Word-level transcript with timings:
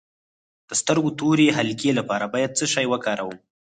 د 0.69 0.71
سترګو 0.81 1.09
د 1.13 1.17
تورې 1.19 1.47
حلقې 1.57 1.91
لپاره 1.99 2.25
باید 2.33 2.51
څه 2.57 2.65
شی 2.73 2.85
وکاروم؟ 2.89 3.35